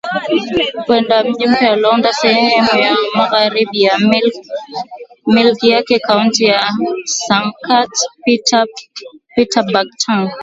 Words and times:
kwenda 0.85 1.23
mji 1.23 1.47
mpya 1.47 1.71
aliounda 1.71 2.13
sehemu 2.13 2.75
ya 2.83 2.95
magharibi 3.13 3.81
ya 3.83 3.99
milki 5.27 5.69
yake 5.69 5.95
akauita 5.95 6.69
Sankt 7.05 8.07
PeterburgTangu 9.35 10.31